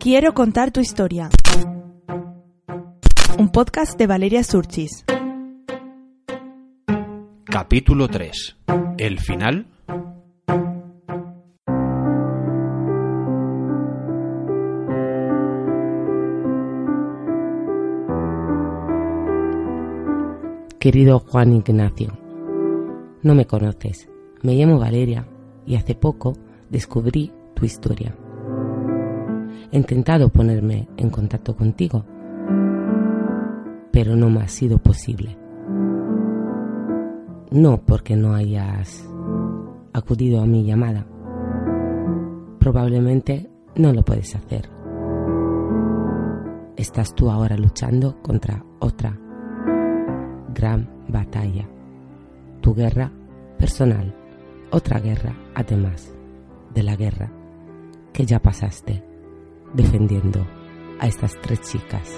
Quiero 0.00 0.32
contar 0.32 0.70
tu 0.70 0.78
historia. 0.78 1.28
Un 3.36 3.48
podcast 3.50 3.98
de 3.98 4.06
Valeria 4.06 4.44
Surchis. 4.44 5.04
Capítulo 7.44 8.06
3. 8.06 8.56
El 8.96 9.18
final. 9.18 9.66
Querido 20.78 21.18
Juan 21.18 21.54
Ignacio, 21.54 22.16
no 23.24 23.34
me 23.34 23.46
conoces. 23.48 24.08
Me 24.42 24.54
llamo 24.54 24.78
Valeria 24.78 25.26
y 25.66 25.74
hace 25.74 25.96
poco 25.96 26.34
descubrí 26.70 27.32
tu 27.54 27.64
historia. 27.64 28.14
He 29.70 29.76
intentado 29.76 30.30
ponerme 30.30 30.88
en 30.96 31.10
contacto 31.10 31.54
contigo, 31.54 32.02
pero 33.92 34.16
no 34.16 34.30
me 34.30 34.40
ha 34.40 34.48
sido 34.48 34.78
posible. 34.78 35.36
No 37.50 37.78
porque 37.84 38.16
no 38.16 38.32
hayas 38.32 39.06
acudido 39.92 40.40
a 40.40 40.46
mi 40.46 40.64
llamada. 40.64 41.06
Probablemente 42.58 43.50
no 43.76 43.92
lo 43.92 44.02
puedes 44.02 44.34
hacer. 44.34 44.70
Estás 46.76 47.14
tú 47.14 47.30
ahora 47.30 47.56
luchando 47.58 48.22
contra 48.22 48.64
otra 48.78 49.18
gran 50.54 50.88
batalla. 51.08 51.68
Tu 52.62 52.74
guerra 52.74 53.12
personal. 53.58 54.14
Otra 54.70 54.98
guerra, 54.98 55.34
además, 55.54 56.14
de 56.74 56.82
la 56.82 56.96
guerra 56.96 57.30
que 58.12 58.26
ya 58.26 58.38
pasaste 58.38 59.07
defendiendo 59.74 60.46
a 61.00 61.06
estas 61.06 61.32
tres 61.40 61.60
chicas. 61.62 62.08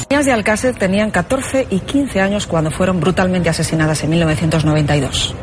Las 0.00 0.10
niñas 0.10 0.26
de 0.26 0.32
Alcácer 0.32 0.74
tenían 0.76 1.10
14 1.10 1.66
y 1.70 1.80
15 1.80 2.20
años 2.20 2.46
cuando 2.46 2.70
fueron 2.70 3.00
brutalmente 3.00 3.48
asesinadas 3.48 4.04
en 4.04 4.10
1992. 4.10 5.34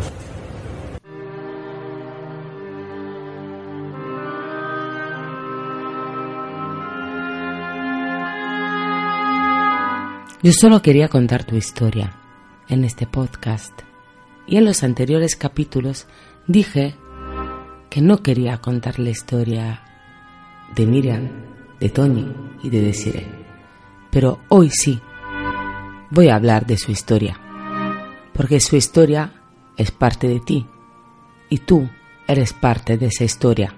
Yo 10.44 10.52
solo 10.54 10.82
quería 10.82 11.08
contar 11.08 11.44
tu 11.44 11.56
historia 11.56 12.14
en 12.68 12.84
este 12.84 13.06
podcast 13.06 13.74
y 14.48 14.58
en 14.58 14.66
los 14.66 14.84
anteriores 14.84 15.36
capítulos 15.36 16.08
dije 16.48 16.96
que 17.90 18.02
no 18.02 18.24
quería 18.24 18.60
contar 18.60 19.00
la 19.00 19.10
historia 19.10 19.84
de 20.76 20.86
Miriam, 20.86 21.30
de 21.80 21.90
Tony 21.90 22.34
y 22.64 22.70
de 22.70 22.82
Desiree. 22.82 23.28
Pero 24.10 24.40
hoy 24.50 24.70
sí 24.70 25.02
voy 26.10 26.30
a 26.30 26.36
hablar 26.36 26.66
de 26.66 26.78
su 26.78 26.92
historia, 26.92 27.40
porque 28.34 28.60
su 28.60 28.76
historia 28.76 29.34
es 29.78 29.92
parte 29.92 30.28
de 30.28 30.40
ti 30.40 30.68
y 31.50 31.60
tú 31.60 31.90
eres 32.28 32.54
parte 32.54 32.98
de 32.98 33.08
esa 33.08 33.24
historia. 33.24 33.76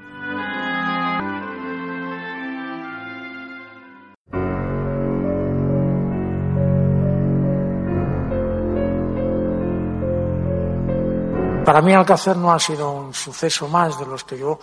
Para 11.65 11.81
mí 11.81 11.93
Alcácer 11.93 12.35
no 12.35 12.51
ha 12.51 12.59
sido 12.59 12.91
un 12.91 13.13
suceso 13.13 13.69
más 13.69 13.97
de 13.97 14.05
los 14.05 14.25
que 14.25 14.37
yo 14.37 14.59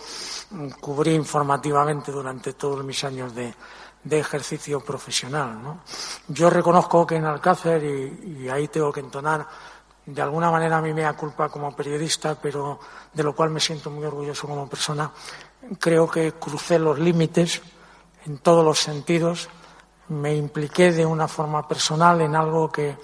cubrí 0.79 1.15
informativamente 1.15 2.11
durante 2.11 2.53
todos 2.53 2.85
mis 2.85 3.03
años 3.03 3.33
de, 3.33 3.55
ejercicio 4.09 4.79
profesional. 4.81 5.81
Yo 6.27 6.49
reconozco 6.51 7.05
que 7.07 7.15
en 7.15 7.25
Alcácer, 7.25 7.83
y, 7.83 8.47
ahí 8.49 8.67
tengo 8.67 8.91
que 8.91 8.99
entonar 8.99 9.47
de 10.05 10.21
alguna 10.21 10.51
manera 10.51 10.77
a 10.77 10.81
mí 10.81 10.93
me 10.93 11.01
da 11.01 11.13
culpa 11.13 11.49
como 11.49 11.75
periodista, 11.75 12.35
pero 12.39 12.79
de 13.13 13.23
lo 13.23 13.33
cual 13.33 13.49
me 13.49 13.59
siento 13.59 13.89
muy 13.89 14.05
orgulloso 14.05 14.47
como 14.47 14.69
persona, 14.69 15.11
creo 15.79 16.07
que 16.07 16.33
crucé 16.33 16.77
los 16.77 16.99
límites 16.99 17.61
en 18.25 18.37
todos 18.39 18.63
los 18.63 18.77
sentidos, 18.77 19.49
me 20.09 20.35
impliqué 20.35 20.91
de 20.91 21.05
una 21.05 21.27
forma 21.27 21.67
personal 21.67 22.21
en 22.21 22.35
algo 22.35 22.71
que 22.71 22.97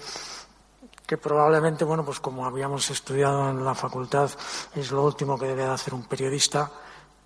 que 1.08 1.16
probablemente, 1.16 1.86
bueno, 1.86 2.04
pues 2.04 2.20
como 2.20 2.44
habíamos 2.44 2.90
estudiado 2.90 3.48
en 3.48 3.64
la 3.64 3.74
facultad, 3.74 4.28
es 4.74 4.92
lo 4.92 5.02
último 5.02 5.38
que 5.38 5.46
debe 5.46 5.64
de 5.64 5.70
hacer 5.70 5.94
un 5.94 6.02
periodista, 6.04 6.70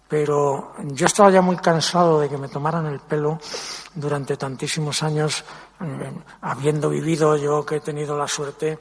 pero 0.07 0.75
yo 0.95 1.07
estaba 1.07 1.33
ya 1.33 1.43
muy 1.43 1.57
cansado 1.57 2.21
de 2.21 2.29
que 2.29 2.39
me 2.39 2.47
tomaran 2.47 2.87
el 2.87 3.01
pelo 3.01 3.41
durante 3.93 4.37
tantísimos 4.37 5.03
años, 5.03 5.43
eh, 5.81 6.13
habiendo 6.43 6.91
vivido 6.91 7.37
yo 7.37 7.67
que 7.67 7.77
he 7.77 7.81
tenido 7.81 8.17
la 8.17 8.29
suerte, 8.29 8.79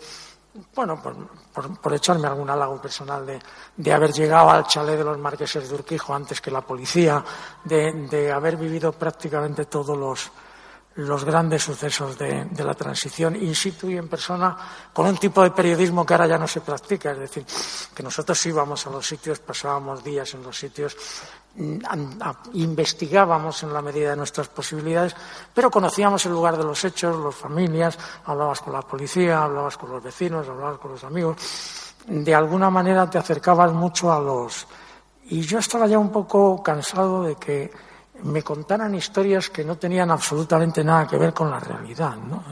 bueno, 0.76 1.02
por, 1.02 1.94
echarme 1.96 2.28
algún 2.28 2.52
halago 2.52 2.80
personal 2.80 3.26
de, 3.26 3.40
de, 3.78 3.94
haber 3.94 4.14
llegado 4.14 4.52
al 4.52 4.68
chalet 4.68 5.00
de 5.00 5.04
los 5.04 5.18
marqueses 5.18 5.68
de 5.68 5.74
Urquijo 5.74 6.14
antes 6.14 6.40
que 6.40 6.52
la 6.52 6.62
policía, 6.62 7.26
de, 7.64 7.92
de 8.08 8.32
haber 8.32 8.56
vivido 8.56 8.92
prácticamente 8.92 9.66
todos 9.66 9.98
los, 9.98 10.32
los 10.96 11.24
grandes 11.24 11.64
sucesos 11.64 12.18
de, 12.18 12.46
la 12.58 12.74
transición 12.74 13.36
in 13.36 13.56
situ 13.56 13.90
y 13.90 13.98
en 13.98 14.10
persona 14.10 14.58
con 14.92 15.08
un 15.08 15.18
tipo 15.18 15.42
de 15.42 15.52
periodismo 15.52 16.06
que 16.06 16.14
ahora 16.14 16.28
ya 16.28 16.38
no 16.38 16.48
se 16.48 16.60
practica. 16.60 17.12
Es 17.12 17.20
decir, 17.20 17.46
que 17.96 18.04
nosotros 18.04 18.46
íbamos 18.46 18.86
a 18.86 18.90
los 18.90 19.08
sitios, 19.08 19.40
pasábamos 19.40 20.04
días 20.04 20.34
en 20.34 20.44
los 20.44 20.58
sitios, 20.58 20.98
mm, 21.56 21.80
investigábamos 22.54 23.64
en 23.64 23.74
la 23.74 23.82
medida 23.82 24.10
de 24.12 24.18
nuestras 24.18 24.50
posibilidades, 24.50 25.16
pero 25.54 25.72
conocíamos 25.72 26.26
el 26.26 26.34
lugar 26.34 26.58
de 26.58 26.64
los 26.64 26.84
hechos, 26.84 27.18
las 27.24 27.36
familias, 27.36 27.98
hablabas 28.26 28.60
con 28.60 28.74
la 28.74 28.82
policía, 28.82 29.44
hablabas 29.44 29.78
con 29.78 29.92
los 29.92 30.04
vecinos, 30.04 30.48
hablabas 30.50 30.78
con 30.80 30.92
los 30.92 31.04
amigos. 31.06 31.38
De 32.06 32.36
alguna 32.36 32.70
manera 32.70 33.10
te 33.10 33.18
acercabas 33.18 33.72
mucho 33.72 34.12
a 34.12 34.20
los. 34.20 34.68
Y 35.30 35.42
yo 35.42 35.60
estaba 35.60 35.88
ya 35.88 35.98
un 35.98 36.12
poco 36.12 36.62
cansado 36.62 37.24
de 37.24 37.36
que 37.36 37.72
me 38.24 38.44
contaran 38.44 38.96
historias 38.96 39.50
que 39.50 39.64
no 39.64 39.78
tenían 39.78 40.12
absolutamente 40.12 40.84
nada 40.84 41.08
que 41.08 41.18
ver 41.18 41.34
con 41.34 41.50
la 41.50 41.60
realidad. 41.60 42.16
¿no? 42.18 42.44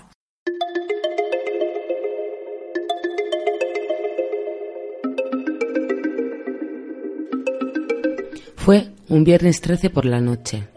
Fue 8.56 8.91
un 9.08 9.24
viernes 9.24 9.62
13 9.62 9.90
por 9.90 10.06
la 10.06 10.19
noche, 10.19 10.68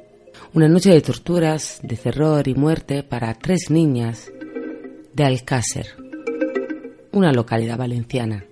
una 0.55 0.69
noche 0.69 0.91
de 0.91 1.01
torturas, 1.01 1.81
de 1.83 1.97
terror 1.97 2.47
y 2.49 2.55
muerte 2.55 3.03
para 3.03 3.35
tres 3.35 3.71
niñas 3.71 4.31
de 5.13 5.25
Alcácer, 5.25 5.89
una 7.13 7.33
localidad 7.33 7.77
valenciana. 7.77 8.45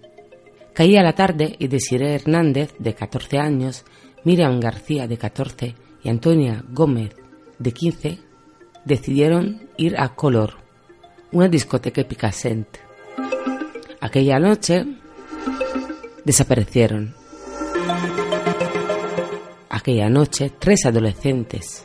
Caía 0.74 1.02
la 1.02 1.14
tarde 1.14 1.56
y 1.58 1.68
Desiree 1.68 2.16
Hernández, 2.16 2.74
de 2.78 2.94
14 2.94 3.38
años, 3.38 3.84
Miriam 4.24 4.60
García, 4.60 5.06
de 5.06 5.16
14, 5.16 5.74
y 6.02 6.08
Antonia 6.08 6.64
Gómez, 6.70 7.14
de 7.58 7.72
15, 7.72 8.18
decidieron 8.84 9.68
ir 9.76 9.98
a 9.98 10.14
Color, 10.14 10.54
una 11.32 11.48
discoteca 11.48 12.02
picasent. 12.04 12.66
Aquella 14.00 14.38
noche 14.38 14.86
desaparecieron. 16.24 17.14
Aquella 19.68 20.08
noche 20.08 20.52
tres 20.58 20.86
adolescentes 20.86 21.84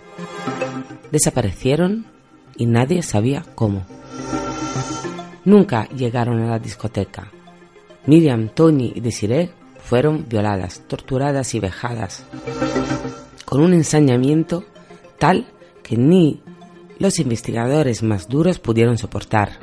desaparecieron 1.11 2.06
y 2.57 2.65
nadie 2.65 3.03
sabía 3.03 3.45
cómo. 3.53 3.85
Nunca 5.44 5.88
llegaron 5.89 6.41
a 6.41 6.50
la 6.50 6.59
discoteca. 6.59 7.31
Miriam, 8.07 8.50
Tony 8.50 8.94
y 8.95 9.01
Desiree 9.01 9.51
fueron 9.77 10.27
violadas, 10.27 10.81
torturadas 10.88 11.53
y 11.53 11.59
vejadas 11.59 12.25
con 13.56 13.63
un 13.63 13.74
ensañamiento 13.74 14.66
tal 15.18 15.48
que 15.81 15.96
ni 15.96 16.42
los 17.00 17.19
investigadores 17.19 18.04
más 18.04 18.28
duros 18.28 18.60
pudieron 18.60 18.98
soportar, 18.98 19.60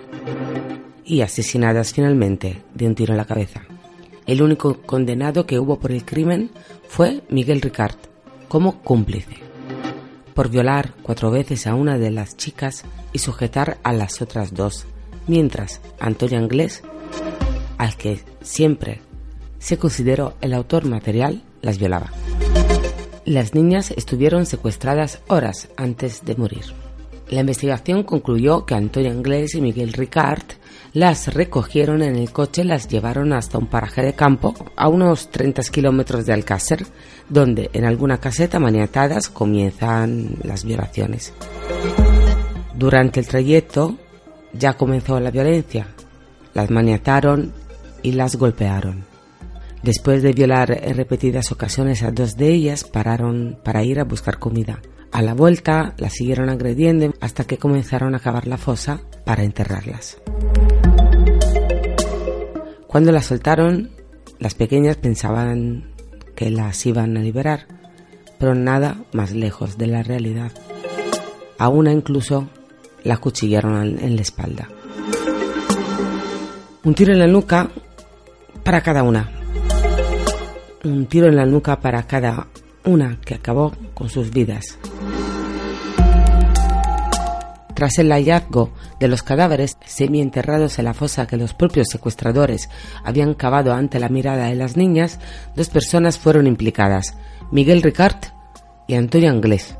y 1.04 1.20
asesinadas 1.20 1.92
finalmente 1.92 2.62
de 2.72 2.86
un 2.86 2.94
tiro 2.94 3.12
en 3.12 3.18
la 3.18 3.26
cabeza. 3.26 3.64
El 4.24 4.40
único 4.40 4.80
condenado 4.80 5.44
que 5.44 5.58
hubo 5.58 5.78
por 5.78 5.92
el 5.92 6.06
crimen 6.06 6.50
fue 6.88 7.22
Miguel 7.28 7.60
Ricard, 7.60 7.96
como 8.48 8.80
cómplice, 8.82 9.36
por 10.32 10.48
violar 10.48 10.94
cuatro 11.02 11.30
veces 11.30 11.66
a 11.66 11.74
una 11.74 11.98
de 11.98 12.12
las 12.12 12.38
chicas 12.38 12.86
y 13.12 13.18
sujetar 13.18 13.76
a 13.82 13.92
las 13.92 14.22
otras 14.22 14.54
dos, 14.54 14.86
mientras 15.26 15.82
Antonio 16.00 16.38
Anglés, 16.38 16.82
al 17.76 17.94
que 17.98 18.20
siempre 18.40 19.02
se 19.58 19.76
consideró 19.76 20.32
el 20.40 20.54
autor 20.54 20.86
material, 20.86 21.42
las 21.60 21.76
violaba. 21.78 22.10
Las 23.24 23.54
niñas 23.54 23.92
estuvieron 23.92 24.46
secuestradas 24.46 25.20
horas 25.28 25.68
antes 25.76 26.24
de 26.24 26.34
morir. 26.34 26.64
La 27.28 27.40
investigación 27.40 28.02
concluyó 28.02 28.66
que 28.66 28.74
Antonio 28.74 29.10
Anglés 29.10 29.54
y 29.54 29.60
Miguel 29.60 29.92
Ricard 29.92 30.42
las 30.92 31.32
recogieron 31.32 32.02
en 32.02 32.16
el 32.16 32.32
coche 32.32 32.64
las 32.64 32.88
llevaron 32.88 33.32
hasta 33.32 33.58
un 33.58 33.68
paraje 33.68 34.02
de 34.02 34.12
campo 34.12 34.54
a 34.76 34.88
unos 34.88 35.30
30 35.30 35.62
kilómetros 35.70 36.26
de 36.26 36.32
Alcácer, 36.32 36.84
donde 37.28 37.70
en 37.72 37.84
alguna 37.84 38.18
caseta 38.18 38.58
maniatadas 38.58 39.28
comienzan 39.28 40.36
las 40.42 40.64
violaciones. 40.64 41.32
Durante 42.74 43.20
el 43.20 43.28
trayecto 43.28 43.96
ya 44.52 44.74
comenzó 44.74 45.18
la 45.20 45.30
violencia. 45.30 45.86
Las 46.54 46.70
maniataron 46.70 47.52
y 48.02 48.12
las 48.12 48.36
golpearon. 48.36 49.11
Después 49.82 50.22
de 50.22 50.32
violar 50.32 50.78
en 50.84 50.96
repetidas 50.96 51.50
ocasiones 51.50 52.04
a 52.04 52.12
dos 52.12 52.36
de 52.36 52.50
ellas, 52.50 52.84
pararon 52.84 53.58
para 53.64 53.82
ir 53.82 53.98
a 53.98 54.04
buscar 54.04 54.38
comida. 54.38 54.80
A 55.10 55.22
la 55.22 55.34
vuelta 55.34 55.94
las 55.98 56.12
siguieron 56.12 56.48
agrediendo 56.50 57.12
hasta 57.20 57.44
que 57.44 57.58
comenzaron 57.58 58.14
a 58.14 58.20
cavar 58.20 58.46
la 58.46 58.58
fosa 58.58 59.00
para 59.24 59.42
enterrarlas. 59.42 60.18
Cuando 62.86 63.10
las 63.10 63.26
soltaron, 63.26 63.90
las 64.38 64.54
pequeñas 64.54 64.98
pensaban 64.98 65.90
que 66.36 66.50
las 66.50 66.86
iban 66.86 67.16
a 67.16 67.20
liberar, 67.20 67.66
pero 68.38 68.54
nada 68.54 68.98
más 69.12 69.32
lejos 69.32 69.78
de 69.78 69.88
la 69.88 70.04
realidad. 70.04 70.52
A 71.58 71.68
una 71.68 71.90
incluso 71.90 72.48
la 73.02 73.16
cuchillaron 73.16 73.98
en 73.98 74.14
la 74.14 74.22
espalda. 74.22 74.68
Un 76.84 76.94
tiro 76.94 77.12
en 77.12 77.18
la 77.18 77.26
nuca 77.26 77.68
para 78.62 78.80
cada 78.80 79.02
una 79.02 79.41
un 80.84 81.06
tiro 81.06 81.28
en 81.28 81.36
la 81.36 81.46
nuca 81.46 81.80
para 81.80 82.02
cada 82.04 82.48
una 82.84 83.18
que 83.24 83.34
acabó 83.34 83.72
con 83.94 84.08
sus 84.08 84.30
vidas. 84.30 84.78
Tras 87.74 87.98
el 87.98 88.12
hallazgo 88.12 88.70
de 89.00 89.08
los 89.08 89.22
cadáveres 89.22 89.76
semienterrados 89.84 90.78
en 90.78 90.84
la 90.84 90.94
fosa 90.94 91.26
que 91.26 91.36
los 91.36 91.54
propios 91.54 91.88
secuestradores 91.90 92.68
habían 93.02 93.34
cavado 93.34 93.72
ante 93.72 93.98
la 93.98 94.08
mirada 94.08 94.46
de 94.46 94.54
las 94.54 94.76
niñas, 94.76 95.18
dos 95.56 95.68
personas 95.68 96.18
fueron 96.18 96.46
implicadas, 96.46 97.16
Miguel 97.50 97.82
Ricard 97.82 98.22
y 98.86 98.94
Antonio 98.94 99.30
Anglés. 99.30 99.76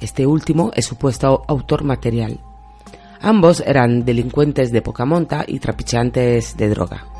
Este 0.00 0.26
último 0.26 0.70
es 0.74 0.84
supuesto 0.84 1.44
autor 1.48 1.84
material. 1.84 2.40
Ambos 3.20 3.62
eran 3.66 4.04
delincuentes 4.04 4.70
de 4.70 4.82
poca 4.82 5.06
monta 5.06 5.44
y 5.46 5.58
trapicheantes 5.58 6.56
de 6.56 6.68
droga. 6.68 7.15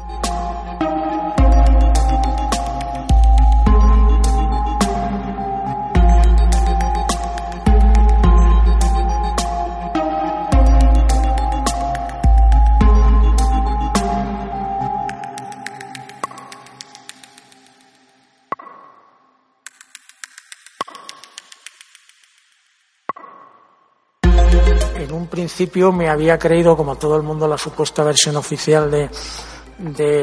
En 24.96 25.12
un 25.12 25.26
principio 25.26 25.92
me 25.92 26.08
había 26.08 26.38
creído, 26.38 26.76
como 26.76 26.96
todo 26.96 27.16
el 27.16 27.22
mundo, 27.22 27.46
la 27.46 27.58
supuesta 27.58 28.02
versión 28.02 28.36
oficial 28.36 28.90
de, 28.90 29.08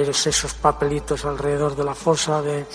esos 0.02 0.54
papelitos 0.56 1.25
alrededor 1.25 1.75
de 1.75 1.84
la 1.84 1.94
fosa, 1.94 2.42
de, 2.42 2.66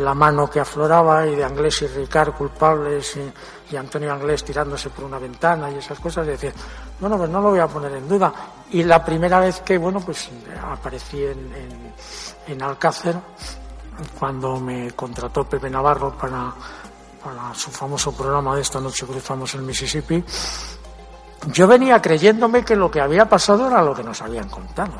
la 0.00 0.14
mano 0.14 0.50
que 0.50 0.60
afloraba 0.60 1.26
y 1.26 1.36
de 1.36 1.44
Anglés 1.44 1.82
y 1.82 1.86
Ricard 1.86 2.32
culpables 2.32 3.16
y, 3.70 3.76
Antonio 3.76 4.12
Anglés 4.12 4.42
tirándose 4.44 4.88
por 4.88 5.04
una 5.04 5.18
ventana 5.18 5.70
y 5.70 5.76
esas 5.76 6.00
cosas. 6.00 6.26
Y 6.26 6.30
decía, 6.30 6.52
bueno, 7.00 7.18
pues 7.18 7.28
no 7.28 7.40
lo 7.40 7.50
voy 7.50 7.60
a 7.60 7.66
poner 7.66 7.92
en 7.92 8.08
duda. 8.08 8.32
Y 8.70 8.82
la 8.82 9.04
primera 9.04 9.40
vez 9.40 9.60
que, 9.60 9.76
bueno, 9.76 10.00
pues 10.00 10.30
aparecí 10.62 11.22
en 12.46 12.62
Alcácer, 12.62 13.16
cuando 14.18 14.58
me 14.60 14.92
contrató 14.92 15.44
Pepe 15.44 15.68
Navarro 15.70 16.16
para, 16.16 16.52
para 17.22 17.54
su 17.54 17.70
famoso 17.70 18.12
programa 18.12 18.54
de 18.54 18.62
esta 18.62 18.80
noche 18.80 19.06
cruzamos 19.06 19.54
el 19.54 19.62
Mississippi, 19.62 20.22
yo 21.46 21.66
venía 21.66 22.02
creyéndome 22.02 22.64
que 22.64 22.76
lo 22.76 22.90
que 22.90 23.00
había 23.00 23.28
pasado 23.28 23.68
era 23.68 23.82
lo 23.82 23.94
que 23.94 24.02
nos 24.02 24.20
habían 24.22 24.48
contado. 24.48 24.92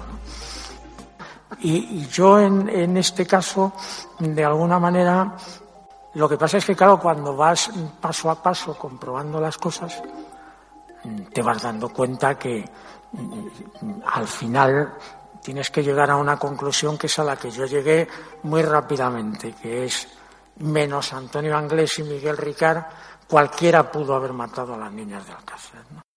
Y, 1.61 2.07
yo 2.07 2.39
en, 2.39 2.97
este 2.97 3.27
caso, 3.27 3.73
de 4.19 4.45
alguna 4.45 4.79
manera, 4.79 5.35
lo 6.15 6.29
que 6.29 6.37
pasa 6.37 6.59
es 6.59 6.65
que, 6.65 6.77
claro, 6.77 7.01
cuando 7.01 7.35
vas 7.35 7.71
paso 8.01 8.31
a 8.31 8.41
paso 8.41 8.79
comprobando 8.79 9.41
las 9.41 9.59
cosas, 9.59 10.01
te 11.33 11.43
vas 11.43 11.63
dando 11.63 11.89
cuenta 11.89 12.39
que 12.39 12.65
al 14.07 14.27
final 14.27 14.95
tienes 15.43 15.71
que 15.71 15.83
llegar 15.83 16.11
a 16.11 16.17
una 16.17 16.39
conclusión 16.39 16.97
que 16.97 17.07
es 17.07 17.19
a 17.19 17.25
la 17.25 17.37
que 17.37 17.51
yo 17.51 17.65
llegué 17.65 18.07
muy 18.45 18.63
rápidamente, 18.63 19.55
que 19.55 19.87
es 19.87 20.07
menos 20.59 21.13
Antonio 21.13 21.57
Anglés 21.57 21.99
y 21.99 22.03
Miguel 22.05 22.37
Ricard, 22.37 22.85
cualquiera 23.27 23.91
pudo 23.91 24.15
haber 24.15 24.33
matado 24.33 24.75
a 24.75 24.79
las 24.79 24.93
niñas 24.93 25.27
de 25.27 25.33
Alcácer. 25.33 25.81
¿no? 25.91 26.08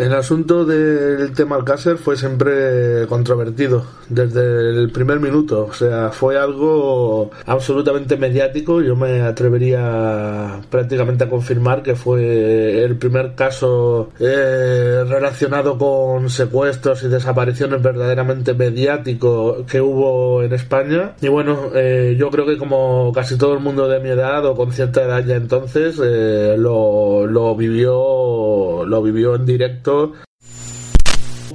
El 0.00 0.14
asunto 0.14 0.64
del 0.64 1.32
tema 1.32 1.56
Alcácer 1.56 1.98
fue 1.98 2.16
siempre 2.16 3.06
controvertido 3.06 3.84
desde 4.08 4.70
el 4.70 4.90
primer 4.90 5.20
minuto, 5.20 5.66
o 5.66 5.74
sea, 5.74 6.08
fue 6.08 6.38
algo 6.38 7.30
absolutamente 7.44 8.16
mediático. 8.16 8.80
Yo 8.80 8.96
me 8.96 9.20
atrevería 9.20 10.62
prácticamente 10.70 11.24
a 11.24 11.28
confirmar 11.28 11.82
que 11.82 11.96
fue 11.96 12.82
el 12.82 12.96
primer 12.96 13.34
caso 13.34 14.08
eh, 14.18 15.04
relacionado 15.06 15.76
con 15.76 16.30
secuestros 16.30 17.02
y 17.02 17.08
desapariciones 17.08 17.82
verdaderamente 17.82 18.54
mediático 18.54 19.66
que 19.66 19.82
hubo 19.82 20.42
en 20.42 20.54
España. 20.54 21.12
Y 21.20 21.28
bueno, 21.28 21.72
eh, 21.74 22.16
yo 22.18 22.30
creo 22.30 22.46
que 22.46 22.56
como 22.56 23.12
casi 23.14 23.36
todo 23.36 23.52
el 23.52 23.60
mundo 23.60 23.86
de 23.86 24.00
mi 24.00 24.08
edad 24.08 24.46
o 24.46 24.54
con 24.56 24.72
cierta 24.72 25.02
edad 25.04 25.22
ya 25.26 25.36
entonces 25.36 26.00
eh, 26.02 26.56
lo, 26.56 27.26
lo 27.26 27.54
vivió 27.54 28.86
lo 28.86 29.02
vivió 29.02 29.34
en 29.34 29.44
directo 29.44 29.89
todo. 29.90 30.29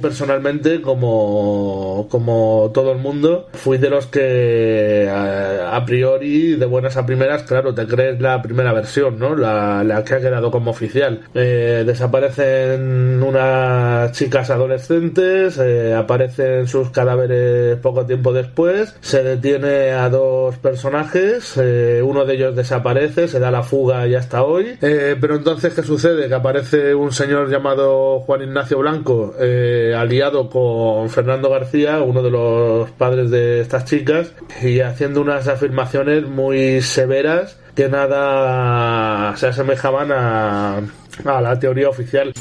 Personalmente, 0.00 0.80
como, 0.82 2.06
como 2.10 2.70
todo 2.72 2.92
el 2.92 2.98
mundo, 2.98 3.48
fui 3.52 3.78
de 3.78 3.90
los 3.90 4.06
que 4.06 5.08
a, 5.10 5.84
priori, 5.84 6.56
de 6.56 6.66
buenas 6.66 6.96
a 6.96 7.06
primeras, 7.06 7.42
claro, 7.42 7.74
te 7.74 7.86
crees 7.86 8.20
la 8.20 8.42
primera 8.42 8.72
versión, 8.72 9.18
¿no? 9.18 9.34
La, 9.34 9.82
la 9.84 10.04
que 10.04 10.14
ha 10.14 10.20
quedado 10.20 10.50
como 10.50 10.70
oficial. 10.70 11.20
Eh, 11.34 11.84
desaparecen 11.86 13.22
unas 13.22 14.12
chicas 14.12 14.50
adolescentes, 14.50 15.58
eh, 15.58 15.94
aparecen 15.94 16.66
sus 16.66 16.90
cadáveres 16.90 17.76
poco 17.78 18.06
tiempo 18.06 18.32
después, 18.32 18.94
se 19.00 19.22
detiene 19.22 19.92
a 19.92 20.08
dos 20.08 20.56
personajes, 20.58 21.54
eh, 21.56 22.02
uno 22.04 22.24
de 22.24 22.34
ellos 22.34 22.56
desaparece, 22.56 23.28
se 23.28 23.38
da 23.38 23.50
la 23.50 23.62
fuga 23.62 24.06
y 24.06 24.14
hasta 24.14 24.42
hoy. 24.42 24.76
pero 24.80 25.36
entonces, 25.36 25.74
¿qué 25.74 25.82
sucede? 25.82 26.28
Que 26.28 26.34
aparece 26.34 26.94
un 26.94 27.12
señor 27.12 27.50
llamado 27.50 28.20
Juan 28.20 28.42
Ignacio 28.42 28.78
Blanco, 28.78 29.34
aliado 29.94 30.50
con 30.50 31.08
Fernando 31.10 31.50
García, 31.50 32.00
uno 32.00 32.22
de 32.22 32.30
los 32.30 32.90
padres 32.92 33.30
de 33.30 33.60
estas 33.60 33.84
chicas, 33.84 34.32
y 34.62 34.80
haciendo 34.80 35.20
unas 35.20 35.48
afirmaciones 35.48 36.26
muy 36.26 36.80
severas 36.80 37.58
que 37.74 37.88
nada 37.88 39.36
se 39.36 39.48
asemejaban 39.48 40.10
a, 40.12 40.80
a 41.24 41.40
la 41.40 41.58
teoría 41.58 41.88
oficial. 41.88 42.32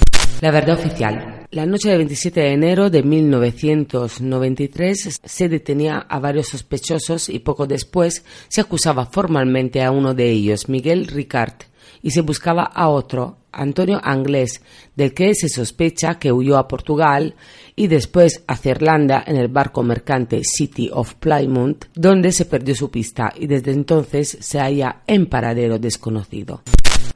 La 0.42 0.52
verdad 0.52 0.80
oficial. 0.80 1.46
La 1.52 1.66
noche 1.66 1.90
del 1.90 2.00
27 2.00 2.40
de 2.40 2.52
enero 2.52 2.90
de 2.90 3.04
1993 3.04 5.22
se 5.24 5.50
detenía 5.50 6.00
a 6.00 6.20
varios 6.20 6.48
sospechosos 6.48 7.30
y 7.30 7.40
poco 7.40 7.68
después 7.68 8.26
se 8.50 8.62
acusaba 8.62 9.06
formalmente 9.06 9.84
a 9.84 9.92
uno 9.92 10.14
de 10.14 10.30
ellos, 10.30 10.68
Miguel 10.68 11.08
Ricard, 11.08 11.54
y 12.02 12.12
se 12.12 12.22
buscaba 12.22 12.64
a 12.64 12.90
otro, 12.90 13.38
Antonio 13.56 14.00
Anglés, 14.04 14.62
del 14.96 15.14
que 15.14 15.34
se 15.34 15.50
sospecha 15.50 16.20
que 16.20 16.32
huyó 16.32 16.58
a 16.58 16.68
Portugal 16.68 17.36
y 17.76 17.88
después 17.88 18.44
hacia 18.48 18.72
Irlanda 18.72 19.24
en 19.26 19.38
el 19.38 19.48
barco 19.48 19.84
mercante 19.84 20.42
City 20.44 20.90
of 20.94 21.16
Plymouth, 21.16 21.86
donde 21.94 22.32
se 22.32 22.46
perdió 22.46 22.76
su 22.76 22.92
pista 22.92 23.34
y 23.36 23.48
desde 23.48 23.72
entonces 23.72 24.38
se 24.40 24.60
halla 24.60 25.02
en 25.08 25.26
paradero 25.28 25.80
desconocido. 25.80 26.62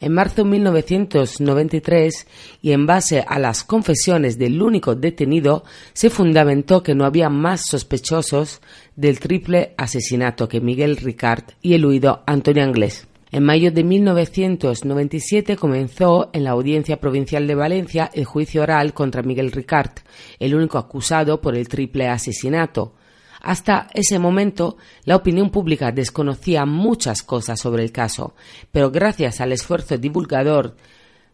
En 0.02 0.14
marzo 0.14 0.44
de 0.44 0.50
1993, 0.50 2.28
y 2.62 2.72
en 2.72 2.86
base 2.86 3.24
a 3.28 3.38
las 3.38 3.66
confesiones 3.66 4.38
del 4.38 4.62
único 4.62 4.96
detenido, 4.96 5.66
se 5.92 6.10
fundamentó 6.10 6.82
que 6.84 6.96
no 6.96 7.04
había 7.04 7.30
más 7.30 7.64
sospechosos 7.70 8.62
del 8.96 9.20
triple 9.20 9.74
asesinato 9.78 10.48
que 10.48 10.62
Miguel 10.62 10.96
Ricard 10.96 11.44
y 11.62 11.74
el 11.74 11.86
huido 11.86 12.24
Antonio 12.26 12.64
Anglés. 12.64 13.09
En 13.32 13.44
mayo 13.44 13.72
de 13.72 13.84
1997 13.84 15.56
comenzó 15.56 16.32
en 16.34 16.44
la 16.44 16.52
Audiencia 16.52 17.00
Provincial 17.00 17.46
de 17.46 17.54
Valencia 17.54 18.10
el 18.12 18.26
juicio 18.26 18.64
oral 18.64 18.92
contra 18.96 19.22
Miguel 19.22 19.52
Ricard, 19.52 19.92
el 20.40 20.56
único 20.56 20.80
acusado 20.80 21.40
por 21.40 21.56
el 21.56 21.68
triple 21.68 22.08
asesinato. 22.08 22.96
Hasta 23.42 23.88
ese 23.94 24.18
momento, 24.18 24.78
la 25.06 25.16
opinión 25.16 25.52
pública 25.52 25.92
desconocía 25.92 26.66
muchas 26.66 27.22
cosas 27.22 27.60
sobre 27.60 27.84
el 27.84 27.92
caso, 27.92 28.34
pero 28.72 28.90
gracias 28.90 29.42
al 29.42 29.52
esfuerzo 29.52 30.00
divulgador 30.00 30.76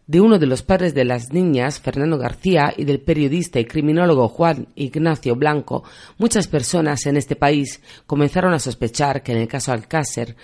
de 0.05 0.19
uno 0.19 0.37
de 0.37 0.47
los 0.47 0.63
padres 0.63 0.93
de 0.93 1.05
las 1.05 1.31
niñas, 1.31 1.79
Fernando 1.79 2.17
García, 2.17 2.73
y 2.75 2.83
del 2.83 2.99
periodista 2.99 3.57
y 3.57 3.65
criminólogo 3.65 4.27
Juan 4.27 4.67
Ignacio 4.75 5.37
Blanco, 5.37 5.85
muchas 6.17 6.47
personas 6.47 7.05
en 7.05 7.15
este 7.15 7.37
país 7.37 7.81
comenzaron 8.05 8.53
a 8.53 8.59
sospechar 8.59 9.23
que 9.23 9.31
en 9.31 9.37
el 9.39 9.47
caso 9.47 9.71
Alcácer 9.71 10.35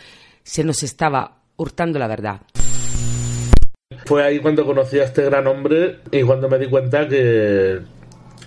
se 0.44 0.64
nos 0.64 0.82
estaba 0.82 1.41
hurtando 1.62 2.00
la 2.00 2.08
verdad. 2.08 2.42
Fue 4.06 4.24
ahí 4.24 4.40
cuando 4.40 4.66
conocí 4.66 5.00
a 5.00 5.04
este 5.04 5.24
gran 5.24 5.46
hombre 5.46 6.00
y 6.12 6.24
cuando 6.24 6.50
me 6.50 6.58
di 6.58 6.68
cuenta 6.68 7.08
que, 7.08 7.80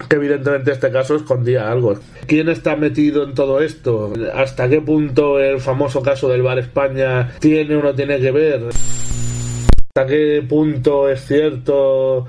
que 0.09 0.17
evidentemente 0.17 0.73
este 0.73 0.91
caso 0.91 1.15
escondía 1.15 1.71
algo. 1.71 1.95
¿Quién 2.27 2.49
está 2.49 2.75
metido 2.75 3.23
en 3.23 3.35
todo 3.35 3.61
esto? 3.61 4.13
¿Hasta 4.35 4.69
qué 4.69 4.81
punto 4.81 5.39
el 5.39 5.61
famoso 5.61 6.03
caso 6.03 6.29
del 6.29 6.43
Bar 6.43 6.59
España 6.59 7.31
tiene 7.39 7.77
o 7.77 7.83
no 7.83 7.95
tiene 7.95 8.19
que 8.19 8.33
ver? 8.33 8.65
¿Hasta 8.69 10.07
qué 10.07 10.45
punto 10.49 11.09
es 11.09 11.25
cierto 11.25 12.27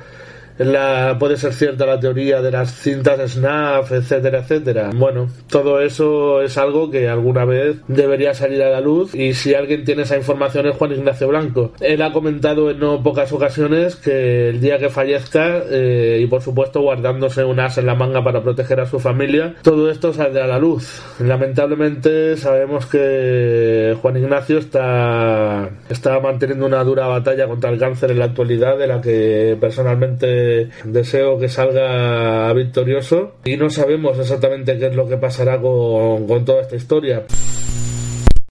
la, 0.57 1.17
puede 1.19 1.37
ser 1.37 1.53
cierta 1.53 1.85
la 1.85 1.99
teoría 1.99 2.41
de 2.41 2.51
las 2.51 2.73
cintas 2.73 3.31
SNAF, 3.31 3.91
etcétera, 3.91 4.39
etcétera. 4.39 4.91
Bueno, 4.95 5.27
todo 5.49 5.81
eso 5.81 6.41
es 6.41 6.57
algo 6.57 6.89
que 6.89 7.09
alguna 7.09 7.45
vez 7.45 7.77
debería 7.87 8.33
salir 8.33 8.61
a 8.63 8.69
la 8.69 8.81
luz 8.81 9.13
y 9.13 9.33
si 9.33 9.53
alguien 9.53 9.83
tiene 9.83 10.03
esa 10.03 10.17
información 10.17 10.67
es 10.67 10.75
Juan 10.75 10.93
Ignacio 10.93 11.27
Blanco. 11.27 11.73
Él 11.79 12.01
ha 12.01 12.11
comentado 12.11 12.69
en 12.69 12.79
no 12.79 13.03
pocas 13.03 13.31
ocasiones 13.33 13.95
que 13.95 14.49
el 14.49 14.61
día 14.61 14.77
que 14.77 14.89
fallezca 14.89 15.63
eh, 15.69 16.19
y 16.21 16.27
por 16.27 16.41
supuesto 16.41 16.81
guardándose 16.81 17.43
un 17.43 17.59
as 17.59 17.77
en 17.77 17.85
la 17.85 17.95
manga 17.95 18.23
para 18.23 18.41
proteger 18.41 18.79
a 18.79 18.85
su 18.85 18.99
familia, 18.99 19.55
todo 19.61 19.89
esto 19.89 20.13
saldrá 20.13 20.45
a 20.45 20.47
la 20.47 20.59
luz. 20.59 21.01
Lamentablemente 21.19 22.37
sabemos 22.37 22.85
que 22.85 23.95
Juan 24.01 24.17
Ignacio 24.17 24.57
está, 24.57 25.69
está 25.89 26.19
manteniendo 26.19 26.65
una 26.65 26.83
dura 26.83 27.07
batalla 27.07 27.47
contra 27.47 27.69
el 27.69 27.79
cáncer 27.79 28.11
en 28.11 28.19
la 28.19 28.25
actualidad 28.25 28.77
de 28.77 28.87
la 28.87 29.01
que 29.01 29.57
personalmente 29.59 30.44
deseo 30.83 31.37
que 31.39 31.49
salga 31.49 32.51
victorioso 32.53 33.35
y 33.45 33.57
no 33.57 33.69
sabemos 33.69 34.17
exactamente 34.19 34.77
qué 34.77 34.87
es 34.87 34.95
lo 34.95 35.07
que 35.07 35.17
pasará 35.17 35.59
con, 35.59 36.27
con 36.27 36.45
toda 36.45 36.61
esta 36.61 36.75
historia. 36.75 37.25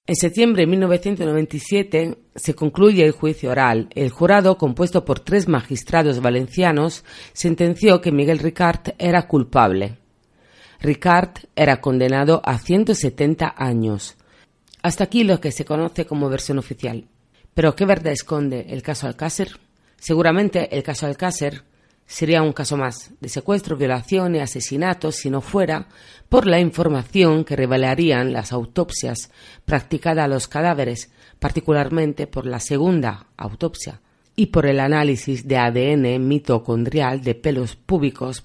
En 0.07 0.17
septiembre 0.17 0.65
de 0.65 0.67
1997 0.67 2.19
se 2.35 2.55
concluye 2.55 3.07
el 3.07 3.13
juicio 3.13 3.51
oral. 3.51 3.89
El 3.95 4.11
jurado, 4.11 4.59
compuesto 4.59 5.07
por 5.07 5.21
tres 5.21 5.49
magistrados 5.49 6.21
valencianos, 6.21 7.05
sentenció 7.33 8.03
que 8.03 8.13
Miguel 8.13 8.39
Ricard 8.39 8.93
era 8.99 9.27
culpable. 9.27 9.97
Ricard 10.81 11.31
era 11.57 11.81
condenado 11.81 12.43
a 12.45 12.59
170 12.59 13.55
años. 13.57 14.17
Hasta 14.83 15.05
aquí 15.05 15.25
lo 15.25 15.41
que 15.41 15.53
se 15.53 15.65
conoce 15.65 16.05
como 16.05 16.29
versión 16.29 16.59
oficial. 16.59 17.07
Pero 17.55 17.75
¿qué 17.75 17.87
verdad 17.87 18.13
esconde 18.13 18.67
el 18.69 18.83
caso 18.83 19.07
Alcácer? 19.07 19.53
Seguramente 19.99 20.77
el 20.77 20.83
caso 20.83 21.07
Alcácer 21.07 21.63
Sería 22.07 22.43
un 22.43 22.53
caso 22.53 22.77
más 22.77 23.13
de 23.21 23.29
secuestro, 23.29 23.77
violación 23.77 24.37
y 24.37 24.41
asesinato 24.41 25.11
si 25.11 25.31
no 25.31 25.41
fuera 25.41 25.89
por 26.29 26.47
la 26.47 26.61
información 26.61 27.45
que 27.45 27.57
revelarían 27.57 28.33
las 28.33 28.53
autopsias 28.53 29.31
practicadas 29.65 30.25
a 30.27 30.29
los 30.29 30.47
cadáveres, 30.47 31.11
particularmente 31.39 32.27
por 32.27 32.47
la 32.47 32.61
segunda 32.61 33.27
autopsia 33.37 34.01
y 34.37 34.47
por 34.47 34.67
el 34.67 34.81
análisis 34.81 35.49
de 35.49 35.57
ADN 35.57 36.27
mitocondrial 36.27 37.23
de 37.23 37.35
pelos 37.35 37.77
púbicos 37.77 38.45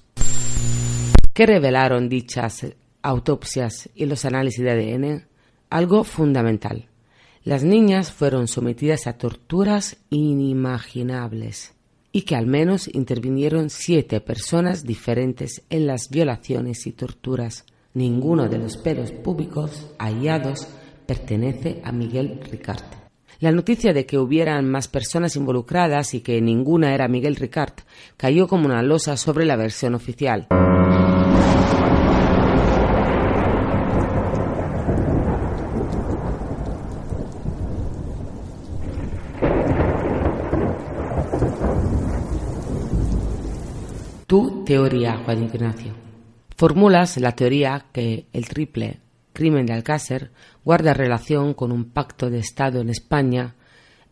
que 1.34 1.46
revelaron 1.46 2.08
dichas 2.08 2.66
autopsias 3.02 3.88
y 3.94 4.06
los 4.06 4.24
análisis 4.24 4.64
de 4.64 4.70
ADN, 4.70 5.26
algo 5.68 6.04
fundamental. 6.04 6.88
Las 7.44 7.62
niñas 7.62 8.12
fueron 8.12 8.48
sometidas 8.48 9.06
a 9.06 9.16
torturas 9.16 9.96
inimaginables 10.10 11.74
y 12.12 12.22
que 12.22 12.36
al 12.36 12.46
menos 12.46 12.88
intervinieron 12.92 13.70
siete 13.70 14.20
personas 14.20 14.84
diferentes 14.84 15.62
en 15.70 15.86
las 15.86 16.10
violaciones 16.10 16.86
y 16.86 16.92
torturas. 16.92 17.64
Ninguno 17.94 18.48
de 18.48 18.58
los 18.58 18.76
pelos 18.76 19.10
públicos 19.12 19.90
hallados 19.98 20.66
pertenece 21.06 21.80
a 21.84 21.92
Miguel 21.92 22.40
Ricard. 22.50 22.84
La 23.40 23.52
noticia 23.52 23.92
de 23.92 24.04
que 24.04 24.18
hubieran 24.18 24.68
más 24.70 24.86
personas 24.86 25.34
involucradas 25.34 26.14
y 26.14 26.20
que 26.20 26.40
ninguna 26.40 26.94
era 26.94 27.08
Miguel 27.08 27.36
Ricard 27.36 27.72
cayó 28.16 28.46
como 28.46 28.66
una 28.66 28.82
losa 28.82 29.16
sobre 29.16 29.46
la 29.46 29.56
versión 29.56 29.94
oficial. 29.94 30.46
Tu 44.30 44.62
teoría, 44.64 45.16
Juan 45.24 45.42
Ignacio. 45.42 45.92
Formulas 46.56 47.16
la 47.16 47.32
teoría 47.32 47.86
que 47.92 48.28
el 48.32 48.46
triple 48.46 49.00
crimen 49.32 49.66
de 49.66 49.72
Alcácer 49.72 50.30
guarda 50.64 50.94
relación 50.94 51.52
con 51.52 51.72
un 51.72 51.86
pacto 51.86 52.30
de 52.30 52.38
Estado 52.38 52.80
en 52.80 52.90
España 52.90 53.56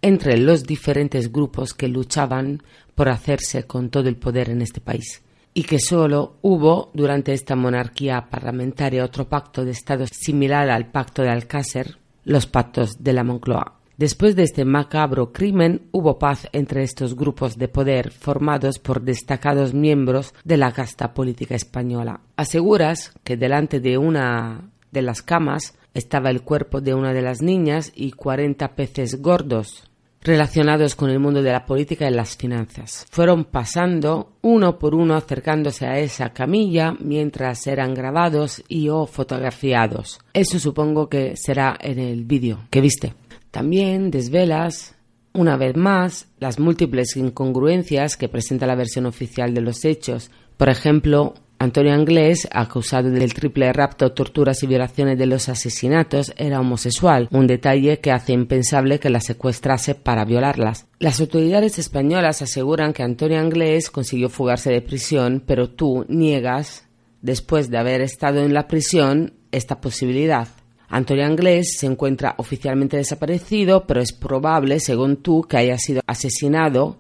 entre 0.03 0.37
los 0.37 0.65
diferentes 0.65 1.31
grupos 1.31 1.73
que 1.73 1.87
luchaban 1.87 2.65
por 2.97 3.09
hacerse 3.09 3.63
con 3.63 3.91
todo 3.91 4.09
el 4.09 4.17
poder 4.17 4.51
en 4.51 4.61
este 4.61 4.81
país 4.81 5.23
y 5.55 5.63
que 5.63 5.79
solo 5.79 6.39
hubo 6.43 6.91
durante 6.95 7.33
esta 7.33 7.55
monarquía 7.55 8.27
parlamentaria 8.29 9.05
otro 9.05 9.29
pacto 9.29 9.65
de 9.65 9.71
Estado 9.71 10.05
similar 10.09 10.69
al 10.69 10.91
pacto 10.91 11.23
de 11.23 11.31
Alcácer, 11.31 11.97
los 12.25 12.49
pactos 12.49 13.05
de 13.05 13.13
la 13.13 13.23
Moncloa. 13.23 13.78
Después 13.99 14.37
de 14.37 14.45
este 14.45 14.65
macabro 14.65 15.33
crimen 15.33 15.89
hubo 15.91 16.21
paz 16.21 16.49
entre 16.53 16.85
estos 16.85 17.17
grupos 17.17 17.59
de 17.59 17.67
poder 17.67 18.13
formados 18.13 18.79
por 18.79 19.03
destacados 19.03 19.75
miembros 19.75 20.35
de 20.45 20.57
la 20.57 20.71
casta 20.71 21.13
política 21.13 21.57
española. 21.57 22.21
Aseguras 22.37 23.13
que 23.25 23.37
delante 23.37 23.81
de 23.81 23.99
una 23.99 24.71
de 24.93 25.03
las 25.03 25.23
camas 25.23 25.75
estaba 25.95 26.31
el 26.31 26.43
cuerpo 26.43 26.81
de 26.81 26.95
una 26.95 27.13
de 27.13 27.23
las 27.23 27.43
niñas 27.43 27.91
y 27.93 28.13
cuarenta 28.13 28.77
peces 28.77 29.21
gordos 29.21 29.91
relacionados 30.23 30.95
con 30.95 31.11
el 31.11 31.19
mundo 31.19 31.43
de 31.43 31.51
la 31.51 31.67
política 31.67 32.09
y 32.09 32.15
las 32.15 32.37
finanzas. 32.37 33.05
Fueron 33.11 33.47
pasando 33.47 34.35
uno 34.43 34.79
por 34.79 34.95
uno 34.95 35.17
acercándose 35.17 35.87
a 35.87 35.99
esa 35.99 36.33
camilla 36.33 36.95
mientras 37.01 37.67
eran 37.67 37.95
grabados 37.95 38.63
y 38.69 38.91
o 38.91 39.07
fotografiados. 39.07 40.21
Eso 40.33 40.61
supongo 40.61 41.09
que 41.09 41.35
será 41.37 41.77
en 41.81 41.99
el 41.99 42.25
vídeo 42.25 42.61
que 42.71 42.81
viste. 42.81 43.15
También 43.51 44.11
desvelas, 44.11 44.95
una 45.33 45.57
vez 45.57 45.77
más, 45.77 46.29
las 46.39 46.59
múltiples 46.59 47.17
incongruencias 47.17 48.17
que 48.17 48.29
presenta 48.29 48.67
la 48.67 48.75
versión 48.75 49.07
oficial 49.07 49.55
de 49.55 49.61
los 49.61 49.85
hechos. 49.85 50.31
Por 50.57 50.69
ejemplo, 50.69 51.35
Antonio 51.61 51.93
Anglés, 51.93 52.47
acusado 52.53 53.11
del 53.11 53.35
triple 53.35 53.73
rapto, 53.73 54.13
torturas 54.13 54.63
y 54.63 54.69
violaciones 54.69 55.19
de 55.19 55.27
los 55.27 55.49
asesinatos, 55.49 56.33
era 56.37 56.61
homosexual, 56.61 57.29
un 57.33 57.49
detalle 57.49 57.99
que 57.99 58.13
hace 58.13 58.33
impensable 58.33 59.01
que 59.01 59.11
la 59.11 59.21
secuestrase 59.21 59.97
para 59.97 60.25
violarlas. 60.25 60.87
Las 61.01 61.21
autoridades 61.21 61.81
españolas 61.81 62.43
aseguran 62.43 62.93
que 62.93 63.03
Antonio 63.03 63.41
Anglés 63.41 63.91
consiguió 63.91 64.29
fugarse 64.29 64.71
de 64.71 64.83
prisión, 64.83 65.43
pero 65.45 65.69
tú 65.69 66.07
niegas, 66.09 66.87
después 67.23 67.71
de 67.71 67.79
haber 67.79 68.03
estado 68.03 68.45
en 68.45 68.55
la 68.55 68.69
prisión, 68.69 69.35
esta 69.51 69.81
posibilidad. 69.81 70.47
Antonio 70.89 71.27
Anglés 71.27 71.77
se 71.79 71.87
encuentra 71.87 72.35
oficialmente 72.39 72.97
desaparecido, 72.97 73.87
pero 73.87 74.01
es 74.01 74.13
probable, 74.13 74.81
según 74.81 75.19
tú, 75.19 75.43
que 75.43 75.59
haya 75.59 75.77
sido 75.77 76.01
asesinado 76.07 76.97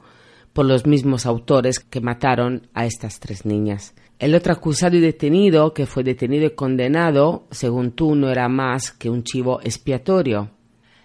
por 0.52 0.66
los 0.66 0.86
mismos 0.86 1.24
autores 1.24 1.80
que 1.80 2.00
mataron 2.00 2.68
a 2.74 2.84
estas 2.84 3.18
tres 3.18 3.46
niñas. 3.46 3.94
El 4.18 4.34
otro 4.34 4.52
acusado 4.52 4.96
y 4.96 5.00
detenido, 5.00 5.72
que 5.72 5.86
fue 5.86 6.02
detenido 6.02 6.46
y 6.46 6.50
condenado, 6.50 7.46
según 7.50 7.92
tú, 7.92 8.14
no 8.14 8.28
era 8.28 8.48
más 8.48 8.92
que 8.92 9.08
un 9.08 9.22
chivo 9.22 9.60
expiatorio. 9.62 10.50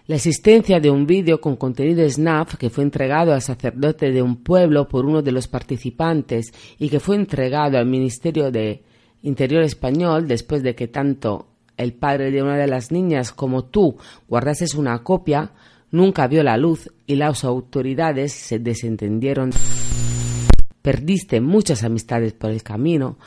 La 0.07 0.17
existencia 0.17 0.81
de 0.81 0.89
un 0.89 1.05
vídeo 1.05 1.39
con 1.39 1.55
contenido 1.55 2.07
SNAF 2.09 2.55
que 2.57 2.69
fue 2.69 2.83
entregado 2.83 3.31
al 3.31 3.41
sacerdote 3.41 4.11
de 4.11 4.21
un 4.21 4.43
pueblo 4.43 4.89
por 4.89 5.05
uno 5.05 5.21
de 5.21 5.31
los 5.31 5.47
participantes 5.47 6.51
y 6.77 6.89
que 6.89 6.99
fue 6.99 7.15
entregado 7.15 7.77
al 7.77 7.85
Ministerio 7.85 8.51
de 8.51 8.83
Interior 9.21 9.63
español 9.63 10.27
después 10.27 10.61
de 10.63 10.75
que 10.75 10.89
tanto 10.89 11.52
el 11.77 11.93
padre 11.93 12.31
de 12.31 12.43
una 12.43 12.57
de 12.57 12.67
las 12.67 12.91
niñas 12.91 13.31
como 13.31 13.65
tú 13.65 13.97
guardases 14.27 14.75
una 14.75 15.03
copia, 15.03 15.51
nunca 15.91 16.27
vio 16.27 16.43
la 16.43 16.57
luz 16.57 16.91
y 17.05 17.15
las 17.15 17.43
autoridades 17.43 18.33
se 18.33 18.59
desentendieron. 18.59 19.51
Perdiste 20.81 21.39
muchas 21.39 21.83
amistades 21.83 22.33
por 22.33 22.51
el 22.51 22.61
camino, 22.61 23.17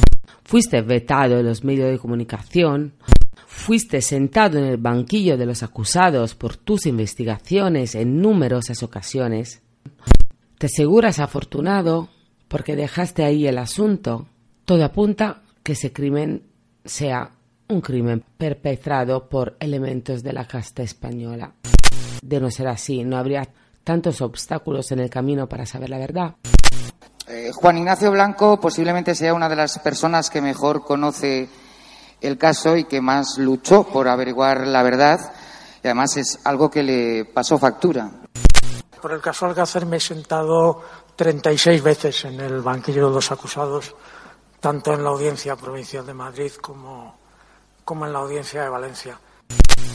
fuiste 0.45 0.83
vetado 0.83 1.39
en 1.39 1.47
los 1.47 1.65
medios 1.65 1.91
de 1.91 1.99
comunicación, 1.99 2.93
fuiste 3.47 4.03
sentado 4.03 4.59
en 4.59 4.65
el 4.65 4.77
banquillo 4.77 5.37
de 5.37 5.47
los 5.47 5.63
acusados 5.63 6.35
por 6.35 6.57
tus 6.57 6.87
investigaciones 6.87 7.95
en 7.95 8.21
numerosas 8.21 8.83
ocasiones. 8.83 9.63
Te 10.59 10.67
aseguras 10.67 11.19
afortunado 11.19 12.09
porque 12.49 12.77
dejaste 12.77 13.25
ahí 13.25 13.47
el 13.47 13.59
asunto. 13.59 14.27
Todo 14.65 14.85
apunta 14.85 15.43
que 15.63 15.73
ese 15.73 15.93
crimen 15.93 16.43
sea 16.85 17.31
un 17.69 17.81
crimen 17.81 18.25
perpetrado 18.37 19.29
por 19.29 19.57
elementos 19.61 20.23
de 20.23 20.33
la 20.33 20.47
casta 20.47 20.83
española. 20.83 21.53
De 22.23 22.41
no 22.41 22.51
ser 22.51 22.69
así, 22.69 23.05
no 23.05 23.17
habría 23.17 23.49
tantos 23.85 24.21
obstáculos 24.21 24.91
en 24.93 25.01
el 25.01 25.11
camino 25.11 25.49
para 25.49 25.67
saber 25.67 25.91
la 25.91 25.99
verdad. 25.99 26.35
Eh, 27.29 27.51
Juan 27.53 27.79
Ignacio 27.79 28.11
Blanco 28.11 28.61
posiblemente 28.61 29.15
sea 29.15 29.35
una 29.35 29.49
de 29.49 29.57
las 29.57 29.79
personas 29.81 30.31
que 30.31 30.41
mejor 30.41 30.85
conoce 30.85 31.49
el 32.21 32.39
caso 32.39 32.77
y 32.77 32.85
que 32.85 33.01
más 33.01 33.39
luchó 33.39 33.85
por 33.85 34.09
averiguar 34.09 34.67
la 34.67 34.83
verdad 34.83 35.33
y 35.83 35.89
además 35.89 36.17
es 36.17 36.41
algo 36.45 36.71
que 36.71 36.83
le 36.83 37.25
pasó 37.27 37.59
factura. 37.59 38.11
Por 39.01 39.13
el 39.13 39.21
caso 39.21 39.47
Alcácer 39.47 39.87
me 39.87 39.99
he 39.99 40.01
sentado 40.01 40.83
36 41.15 41.83
veces 41.83 42.25
en 42.25 42.41
el 42.41 42.61
banquillo 42.61 43.09
de 43.09 43.15
los 43.15 43.31
acusados, 43.31 43.95
tanto 44.59 44.95
en 44.95 45.05
la 45.05 45.11
audiencia 45.11 45.55
provincial 45.55 46.05
de 46.05 46.15
Madrid 46.15 46.53
como, 46.61 47.15
como 47.87 48.05
en 48.05 48.13
la 48.13 48.19
audiencia 48.19 48.63
de 48.63 48.69
Valencia. 48.69 49.19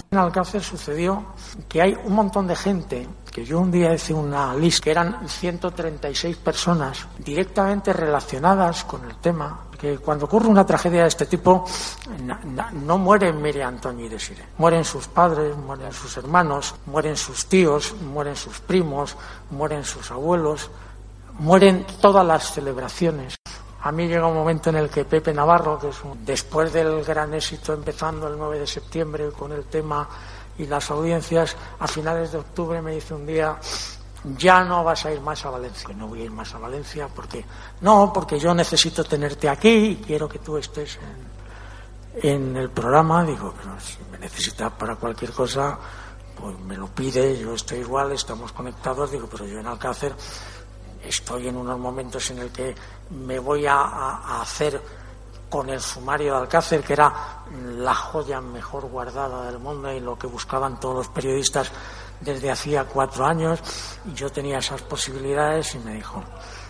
En 0.10 0.17
Alcácer 0.17 0.63
sucedió 0.63 1.25
que 1.67 1.81
hay 1.81 1.98
un 2.05 2.13
montón 2.13 2.48
de 2.48 2.55
gente, 2.55 3.07
que 3.29 3.45
yo 3.45 3.60
un 3.60 3.69
día 3.69 3.93
hice 3.93 4.13
una 4.13 4.55
lista, 4.55 4.86
que 4.86 4.91
eran 4.91 5.27
136 5.27 6.38
personas 6.38 7.05
directamente 7.19 7.91
relacionadas 7.91 8.86
con 8.86 9.03
el 9.10 9.17
tema, 9.17 9.67
que 9.77 9.98
cuando 9.98 10.25
ocurre 10.25 10.48
una 10.48 10.65
tragedia 10.65 11.01
de 11.01 11.10
este 11.10 11.25
tipo 11.25 11.65
no 12.86 12.98
muere 12.98 13.33
Mire 13.33 13.63
Antonio 13.63 14.05
y 14.05 14.10
Desire, 14.10 14.45
mueren 14.57 14.86
sus 14.86 15.07
padres, 15.07 15.55
mueren 15.57 15.91
sus 15.91 16.15
hermanos, 16.15 16.75
mueren 16.86 17.17
sus 17.17 17.45
tíos, 17.48 17.93
mueren 18.01 18.38
sus 18.38 18.60
primos, 18.60 19.17
mueren 19.50 19.83
sus 19.83 20.12
abuelos, 20.12 20.69
mueren 21.39 21.86
todas 22.00 22.25
las 22.25 22.53
celebraciones. 22.53 23.40
A 23.84 23.92
mí 23.92 24.08
llega 24.08 24.28
un 24.28 24.36
momento 24.36 24.70
en 24.70 24.76
el 24.76 24.90
que 24.90 25.06
Pepe 25.06 25.34
Navarro, 25.34 25.80
que 25.80 25.90
es 25.90 25.98
después 26.24 26.72
del 26.72 27.04
gran 27.04 27.34
éxito 27.34 27.74
empezando 27.74 28.28
el 28.28 28.38
9 28.38 28.60
de 28.60 28.68
septiembre 28.68 29.32
con 29.32 29.52
el 29.52 29.66
tema 29.66 30.08
y 30.58 30.68
las 30.68 30.92
audiencias, 30.92 31.56
a 31.80 31.88
finales 31.88 32.32
de 32.32 32.38
octubre 32.38 32.82
me 32.82 32.94
dice 32.94 33.16
un 33.16 33.26
día, 33.26 33.58
ya 34.38 34.64
no 34.64 34.84
vas 34.84 35.06
a 35.06 35.12
ir 35.12 35.22
más 35.22 35.44
a 35.46 35.50
Valencia. 35.50 35.90
No 35.96 36.08
voy 36.08 36.22
a 36.22 36.26
ir 36.26 36.32
más 36.32 36.54
a 36.54 36.60
Valencia 36.60 37.08
porque, 37.14 37.44
no, 37.82 38.12
porque 38.14 38.40
yo 38.40 38.54
necesito 38.54 39.04
tenerte 39.04 39.50
aquí 39.50 39.70
y 39.70 39.96
quiero 39.96 40.30
que 40.30 40.40
tú 40.40 40.58
estés 40.58 41.00
en, 42.22 42.56
el 42.56 42.70
programa. 42.70 43.24
Digo, 43.26 43.54
pero 43.58 43.80
si 43.80 43.98
me 44.12 44.20
necesitas 44.20 44.72
para 44.74 44.96
cualquier 44.96 45.32
cosa, 45.32 45.78
pues 46.40 46.60
me 46.60 46.78
lo 46.78 46.88
pide, 46.88 47.40
yo 47.40 47.56
estoy 47.56 47.80
igual, 47.80 48.12
estamos 48.12 48.52
conectados. 48.52 49.12
Digo, 49.12 49.28
pero 49.32 49.46
yo 49.46 49.60
en 49.60 49.66
Alcácer 49.66 50.14
estoy 51.04 51.48
en 51.48 51.58
unos 51.58 51.80
momentos 51.80 52.30
en 52.30 52.40
el 52.40 52.52
que 52.52 52.76
me 53.12 53.39
voy 53.39 53.65
a, 53.65 54.41
hacer 54.41 54.82
con 55.50 55.70
el 55.70 55.82
sumario 55.82 56.34
de 56.34 56.39
Alcácer, 56.41 56.82
que 56.82 56.94
era 56.94 57.44
la 57.75 57.94
joya 57.94 58.39
mejor 58.39 58.86
guardada 58.86 59.46
del 59.46 59.60
mundo 59.60 59.91
y 59.91 60.00
lo 60.00 60.18
que 60.18 60.27
buscaban 60.27 60.80
todos 60.80 60.96
los 60.96 61.08
periodistas 61.10 61.70
desde 62.22 62.51
hacía 62.51 62.86
cuatro 62.86 63.25
años, 63.25 63.60
y 64.06 64.13
yo 64.13 64.32
tenía 64.32 64.60
esas 64.60 64.82
posibilidades 64.84 65.75
y 65.75 65.80
me 65.80 65.96
dijo, 65.96 66.24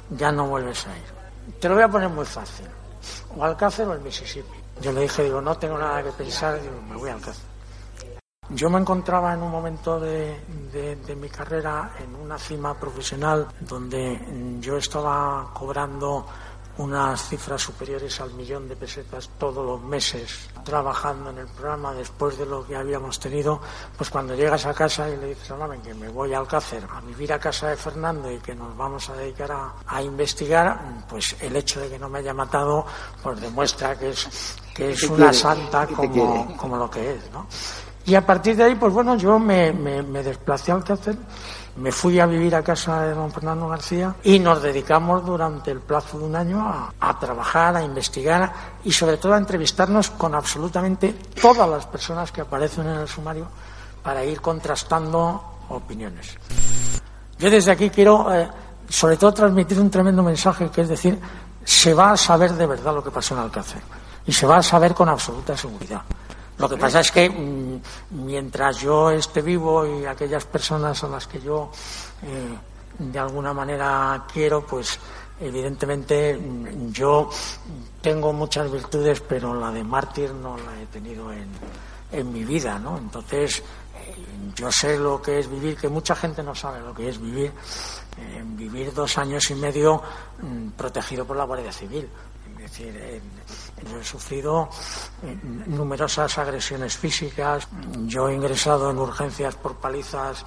ya 0.09 0.31
no 0.31 0.47
vuelves 0.47 0.87
a 0.87 0.97
ir. 0.97 1.59
Te 1.59 1.69
lo 1.69 1.75
voy 1.75 1.83
a 1.83 1.89
poner 1.89 2.09
muy 2.09 2.25
fácil, 2.25 2.67
o 3.37 3.43
Alcácer 3.43 3.87
o 3.87 3.93
el 3.93 4.01
Mississippi. 4.01 4.57
Yo 4.81 4.91
le 4.91 5.01
dije, 5.01 5.23
digo, 5.23 5.41
no 5.41 5.55
tengo 5.57 5.77
nada 5.77 6.01
que 6.01 6.11
pensar, 6.11 6.59
digo, 6.59 6.81
me 6.89 6.95
voy 6.95 7.09
a 7.09 7.13
Alcácer. 7.13 7.50
Yo 8.53 8.69
me 8.69 8.79
encontraba 8.79 9.33
en 9.33 9.41
un 9.41 9.51
momento 9.51 9.99
de, 9.99 10.35
mi 11.15 11.29
carrera 11.29 11.93
en 11.99 12.15
una 12.15 12.37
cima 12.37 12.77
profesional 12.77 13.47
donde 13.59 14.19
yo 14.59 14.77
estaba 14.77 15.49
cobrando 15.53 16.25
unas 16.77 17.27
cifras 17.27 17.61
superiores 17.61 18.19
al 18.21 18.33
millón 18.33 18.67
de 18.67 18.75
pesetas 18.75 19.29
todos 19.37 19.65
los 19.65 19.81
meses 19.81 20.49
trabajando 20.63 21.29
en 21.29 21.39
el 21.39 21.47
programa 21.47 21.93
después 21.93 22.37
de 22.37 22.45
lo 22.45 22.65
que 22.65 22.75
habíamos 22.75 23.19
tenido, 23.19 23.61
pues 23.97 24.09
cuando 24.09 24.35
llegas 24.35 24.65
a 24.65 24.73
casa 24.73 25.09
y 25.09 25.17
le 25.17 25.27
dices 25.27 25.51
a 25.51 25.81
que 25.81 25.93
me 25.93 26.09
voy 26.09 26.33
a 26.33 26.39
Alcácer 26.39 26.83
a 26.89 27.01
vivir 27.01 27.33
a 27.33 27.39
casa 27.39 27.69
de 27.69 27.77
Fernando 27.77 28.31
y 28.31 28.39
que 28.39 28.55
nos 28.55 28.75
vamos 28.75 29.09
a 29.09 29.13
dedicar 29.13 29.73
a, 29.85 30.01
investigar, 30.01 31.05
pues 31.09 31.35
el 31.41 31.55
hecho 31.55 31.79
de 31.79 31.89
que 31.89 31.99
no 31.99 32.09
me 32.09 32.19
haya 32.19 32.33
matado 32.33 32.85
pues 33.21 33.39
demuestra 33.39 33.97
que 33.97 34.09
es, 34.09 34.57
que 34.73 34.91
es 34.91 35.03
una 35.03 35.31
santa 35.31 35.87
como, 35.87 36.57
como 36.57 36.77
lo 36.77 36.89
que 36.89 37.15
es, 37.15 37.31
¿no? 37.31 37.47
Y 38.05 38.15
a 38.15 38.25
partir 38.25 38.55
de 38.55 38.63
ahí, 38.63 38.75
pues 38.75 38.91
bueno, 38.93 39.15
yo 39.15 39.37
me, 39.37 39.71
desplacé 40.23 40.71
al 40.71 40.83
Cáceres, 40.83 41.19
me 41.75 41.91
fui 41.91 42.19
a 42.19 42.25
vivir 42.25 42.55
a 42.55 42.63
casa 42.63 43.03
de 43.03 43.13
don 43.13 43.31
Fernando 43.31 43.67
García 43.67 44.15
y 44.23 44.39
nos 44.39 44.61
dedicamos 44.61 45.25
durante 45.25 45.71
el 45.71 45.79
plazo 45.79 46.19
de 46.19 46.25
un 46.25 46.35
año 46.35 46.59
a, 46.67 46.93
a, 46.99 47.19
trabajar, 47.19 47.75
a 47.77 47.83
investigar 47.83 48.51
y 48.83 48.91
sobre 48.91 49.17
todo 49.17 49.33
a 49.33 49.37
entrevistarnos 49.37 50.09
con 50.11 50.35
absolutamente 50.35 51.15
todas 51.39 51.69
las 51.69 51.85
personas 51.85 52.31
que 52.31 52.41
aparecen 52.41 52.87
en 52.87 52.97
el 52.97 53.07
sumario 53.07 53.47
para 54.03 54.25
ir 54.25 54.41
contrastando 54.41 55.59
opiniones. 55.69 56.37
Yo 57.37 57.49
desde 57.49 57.71
aquí 57.71 57.89
quiero, 57.89 58.33
eh, 58.33 58.49
sobre 58.87 59.17
todo, 59.17 59.33
transmitir 59.33 59.79
un 59.79 59.89
tremendo 59.89 60.21
mensaje, 60.21 60.69
que 60.69 60.81
es 60.81 60.89
decir, 60.89 61.19
se 61.63 61.93
va 61.93 62.11
a 62.11 62.17
saber 62.17 62.53
de 62.53 62.65
verdad 62.65 62.93
lo 62.93 63.03
que 63.03 63.11
pasó 63.11 63.33
en 63.33 63.41
Alcácer 63.41 63.81
y 64.25 64.31
se 64.31 64.45
va 64.45 64.57
a 64.57 64.63
saber 64.63 64.93
con 64.93 65.09
absoluta 65.09 65.55
seguridad. 65.57 66.01
Lo 66.61 66.69
que 66.69 66.77
pasa 66.77 66.99
es 66.99 67.11
que 67.11 67.27
mm, 67.27 67.81
mientras 68.23 68.77
yo 68.77 69.09
esté 69.09 69.41
vivo 69.41 69.83
y 69.83 70.05
aquellas 70.05 70.45
personas 70.45 71.03
a 71.03 71.07
las 71.07 71.25
que 71.25 71.41
yo 71.41 71.71
eh, 72.21 72.55
de 72.99 73.19
alguna 73.19 73.51
manera 73.51 74.25
quiero, 74.31 74.63
pues 74.63 74.99
evidentemente 75.39 76.37
mm, 76.37 76.91
yo 76.91 77.29
tengo 77.99 78.31
muchas 78.31 78.71
virtudes, 78.71 79.21
pero 79.21 79.59
la 79.59 79.71
de 79.71 79.83
mártir 79.83 80.35
no 80.35 80.55
la 80.55 80.79
he 80.79 80.85
tenido 80.85 81.31
en, 81.33 81.49
en 82.11 82.31
mi 82.31 82.43
vida, 82.43 82.77
¿no? 82.77 82.95
Entonces 82.95 83.63
eh, 83.95 84.15
yo 84.55 84.71
sé 84.71 84.99
lo 84.99 85.19
que 85.19 85.39
es 85.39 85.49
vivir, 85.49 85.75
que 85.77 85.89
mucha 85.89 86.15
gente 86.15 86.43
no 86.43 86.53
sabe 86.53 86.79
lo 86.81 86.93
que 86.93 87.09
es 87.09 87.19
vivir, 87.19 87.51
eh, 88.19 88.43
vivir 88.45 88.93
dos 88.93 89.17
años 89.17 89.49
y 89.49 89.55
medio 89.55 89.99
mm, 90.43 90.69
protegido 90.77 91.25
por 91.25 91.37
la 91.37 91.45
Guardia 91.45 91.71
Civil. 91.71 92.07
Es 92.71 92.77
decir, 92.77 93.21
he 93.99 94.03
sufrido 94.03 94.69
eh, 95.23 95.37
numerosas 95.67 96.37
agresiones 96.37 96.95
físicas. 96.95 97.67
Yo 98.05 98.29
he 98.29 98.33
ingresado 98.33 98.89
en 98.89 98.97
urgencias 98.97 99.55
por 99.55 99.75
palizas 99.75 100.45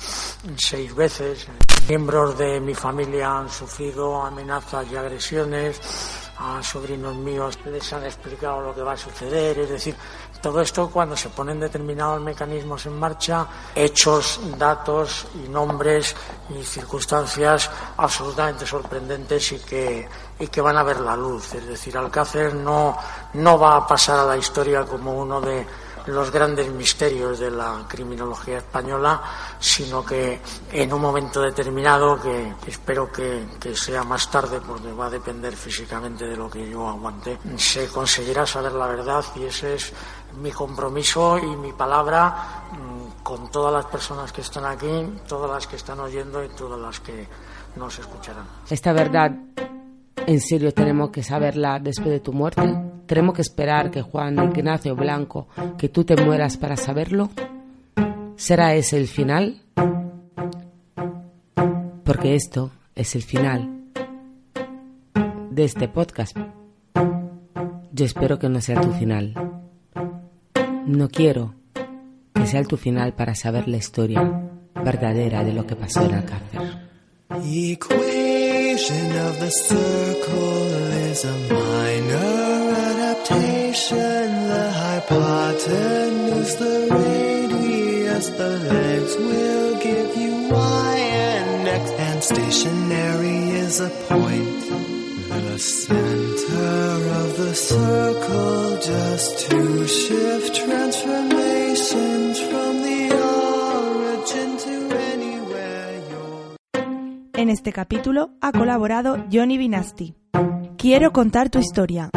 seis 0.57 0.95
veces. 0.95 1.47
Miembros 1.87 2.39
de 2.39 2.61
mi 2.61 2.75
familia 2.75 3.39
han 3.39 3.51
sufrido 3.51 4.23
amenazas 4.23 4.91
y 4.91 4.97
agresiones. 4.97 5.81
A 6.47 6.63
sobrinos 6.63 7.17
míos 7.17 7.59
les 7.65 7.91
han 7.95 8.05
explicado 8.05 8.61
lo 8.61 8.75
que 8.75 8.83
va 8.83 8.93
a 8.93 8.97
suceder. 8.99 9.59
Es 9.61 9.71
decir, 9.71 9.97
todo 10.43 10.61
esto 10.61 10.91
cuando 10.91 11.17
se 11.17 11.31
ponen 11.31 11.59
determinados 11.59 12.21
mecanismos 12.21 12.85
en 12.85 12.99
marcha, 12.99 13.47
hechos, 13.75 14.41
datos 14.59 15.27
y 15.43 15.49
nombres 15.49 16.15
y 16.51 16.63
circunstancias 16.63 17.71
absolutamente 17.97 18.67
sorprendentes 18.67 19.53
y 19.53 19.59
que, 19.61 20.07
y 20.39 20.47
que 20.49 20.61
van 20.61 20.77
a 20.77 20.83
ver 20.83 21.01
la 21.01 21.17
luz. 21.17 21.55
Es 21.55 21.67
decir, 21.67 21.97
Alcácer 21.97 22.55
no, 22.55 22.95
no 23.33 23.59
va 23.59 23.77
a 23.77 23.87
pasar 23.87 24.19
a 24.19 24.27
la 24.27 24.37
historia 24.37 24.85
como 24.85 25.15
uno 25.15 25.41
de 25.41 25.67
los 26.07 26.31
grandes 26.31 26.71
misterios 26.71 27.39
de 27.39 27.51
la 27.51 27.85
criminología 27.89 28.59
española, 28.59 29.23
sino 29.59 30.05
que 30.05 30.41
en 30.73 30.93
un 30.93 31.01
momento 31.01 31.41
determinado, 31.41 32.21
que 32.21 32.55
espero 32.67 33.11
que, 33.11 33.45
sea 33.75 34.05
más 34.05 34.31
tarde, 34.31 34.61
porque 34.67 34.93
va 34.93 35.07
a 35.07 35.11
depender 35.11 35.55
físicamente 35.55 36.27
de 36.27 36.37
lo 36.37 36.51
que 36.51 36.69
yo 36.69 36.89
aguante, 36.89 37.39
se 37.57 37.89
conseguirá 37.89 38.47
saber 38.47 38.73
la 38.73 38.87
verdad 38.87 39.25
y 39.37 39.45
ese 39.45 39.75
es 39.75 39.93
mi 40.41 40.51
compromiso 40.51 41.39
y 41.39 41.57
mi 41.57 41.73
palabra 41.73 42.65
mm, 42.73 43.23
con 43.23 43.51
todas 43.51 43.73
las 43.73 43.87
personas 43.87 44.33
que 44.33 44.41
están 44.41 44.65
aquí, 44.65 45.21
todas 45.27 45.51
las 45.51 45.67
que 45.67 45.77
están 45.77 46.01
oyendo 46.01 46.45
y 46.45 46.49
todas 46.51 46.81
las 46.81 47.01
que 47.01 47.27
nos 47.77 47.99
escucharán. 47.99 48.47
Esta 48.69 48.93
verdad, 48.93 49.33
¿en 50.27 50.41
serio 50.41 50.73
tenemos 50.73 51.11
que 51.11 51.23
saberla 51.23 51.79
después 51.79 52.11
de 52.11 52.21
tu 52.21 52.33
muerte? 52.33 52.84
¿Tenemos 53.07 53.35
que 53.35 53.43
esperar 53.43 53.91
que 53.91 54.03
Juan 54.03 54.39
Ignacio 54.39 54.97
Blanco, 54.97 55.49
que 55.77 55.89
tú 55.89 56.05
te 56.05 56.17
mueras 56.17 56.57
para 56.57 56.77
saberlo? 56.77 57.31
¿Será 58.37 58.75
ese 58.75 58.99
el 58.99 59.09
final? 59.09 59.61
Porque 62.05 62.35
esto 62.35 62.71
es 62.95 63.15
el 63.15 63.23
final 63.23 63.71
de 65.51 65.65
este 65.65 65.89
podcast. 65.89 66.37
Yo 67.93 68.05
espero 68.05 68.39
que 68.39 68.49
no 68.49 68.61
sea 68.61 68.81
tu 68.81 68.91
final. 68.93 69.35
No 70.87 71.09
quiero 71.09 71.55
que 72.35 72.47
sea 72.47 72.65
tu 72.65 72.77
final 72.77 73.15
para 73.15 73.35
saber 73.35 73.69
la 73.69 73.77
historia. 73.77 74.51
verdadera 74.85 75.45
de 75.45 75.55
lo 75.55 75.67
que 75.67 75.77
pasó 75.77 76.05
en 76.05 76.15
Alcácer. 76.15 76.61
Adaptation. 83.75 84.49
The 84.49 84.73
hypotenuse, 84.73 86.55
the 86.57 86.89
radius, 86.91 88.29
the 88.29 88.59
legs 88.73 89.17
will 89.17 89.79
give 89.81 90.17
you 90.17 90.49
y 90.51 90.97
and 90.97 91.69
x. 91.69 91.91
And 91.99 92.23
stationary 92.23 93.51
is 93.51 93.81
a 93.81 93.91
point. 94.09 94.61
The 95.55 95.59
center 95.59 96.97
of 97.23 97.37
the 97.37 97.55
circle 97.55 98.79
just 98.81 99.51
to 99.51 99.87
shift 99.87 100.55
transformations 100.67 102.41
from 102.41 102.83
the 102.83 103.11
origin 103.15 104.57
to 104.59 104.97
anywhere 105.13 106.01
you're. 106.11 106.57
En 107.35 107.51
este 107.51 107.73
capítulo 107.73 108.31
ha 108.41 108.53
colaborado 108.53 109.25
Johnny 109.31 109.59
Vinasti. 109.59 110.15
Quiero 110.77 111.13
contar 111.13 111.51
tu 111.51 111.59
historia. 111.61 112.11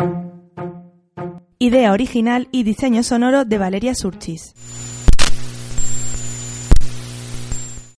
Idea 1.60 1.92
original 1.92 2.48
y 2.52 2.62
diseño 2.62 3.02
sonoro 3.02 3.44
de 3.44 3.58
Valeria 3.58 3.96
Surchis. 3.96 4.54